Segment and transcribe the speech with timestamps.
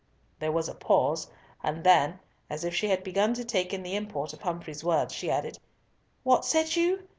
[0.39, 1.27] There was a pause,
[1.61, 2.17] and then,
[2.49, 5.59] as if she had begun to take in the import of Humfrey's words, she added,
[6.23, 7.07] "What said you?